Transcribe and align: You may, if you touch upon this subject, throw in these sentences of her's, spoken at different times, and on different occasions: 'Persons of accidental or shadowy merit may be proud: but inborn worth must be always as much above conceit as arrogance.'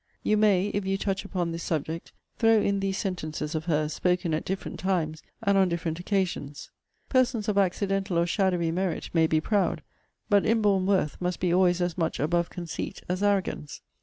You 0.23 0.35
may, 0.35 0.69
if 0.73 0.83
you 0.83 0.97
touch 0.97 1.25
upon 1.25 1.51
this 1.51 1.61
subject, 1.61 2.11
throw 2.39 2.59
in 2.59 2.79
these 2.79 2.97
sentences 2.97 3.53
of 3.53 3.65
her's, 3.65 3.93
spoken 3.93 4.33
at 4.33 4.43
different 4.45 4.79
times, 4.79 5.21
and 5.43 5.55
on 5.59 5.69
different 5.69 5.99
occasions: 5.99 6.71
'Persons 7.09 7.47
of 7.47 7.55
accidental 7.59 8.17
or 8.17 8.25
shadowy 8.25 8.71
merit 8.71 9.11
may 9.13 9.27
be 9.27 9.39
proud: 9.39 9.83
but 10.27 10.43
inborn 10.43 10.87
worth 10.87 11.17
must 11.21 11.39
be 11.39 11.53
always 11.53 11.81
as 11.81 11.99
much 11.99 12.19
above 12.19 12.49
conceit 12.49 13.03
as 13.07 13.21
arrogance.' 13.21 13.83